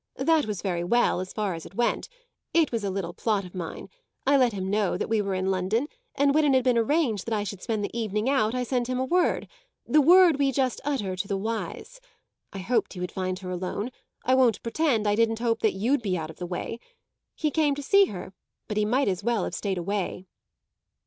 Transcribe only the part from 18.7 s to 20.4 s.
he might as well have stayed away."